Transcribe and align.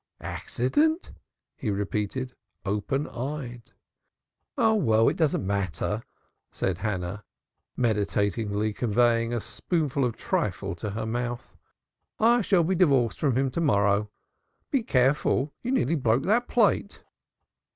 "Accident!" 0.21 1.11
he 1.55 1.69
repeated, 1.69 2.33
open 2.65 3.07
eyed. 3.07 3.69
"Ah, 4.57 4.73
well, 4.73 5.07
it 5.07 5.15
doesn't 5.15 5.45
matter," 5.45 6.01
said 6.51 6.79
Hannah, 6.79 7.23
meditatively 7.77 8.73
conveying 8.73 9.31
a 9.31 9.39
spoonful 9.39 10.03
of 10.03 10.17
trifle 10.17 10.73
to 10.73 10.89
her 10.89 11.05
mouth. 11.05 11.55
"I 12.19 12.41
shall 12.41 12.63
be 12.63 12.73
divorced 12.73 13.19
from 13.19 13.35
him 13.35 13.51
to 13.51 13.61
morrow. 13.61 14.09
Be 14.71 14.81
careful! 14.81 15.53
You 15.61 15.71
nearly 15.71 15.93
broke 15.95 16.23
that 16.23 16.47
plate." 16.47 17.03